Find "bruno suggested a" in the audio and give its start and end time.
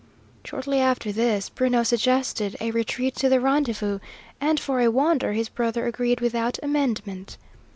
1.49-2.71